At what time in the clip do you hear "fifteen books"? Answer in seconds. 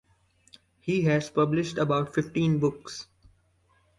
2.15-3.05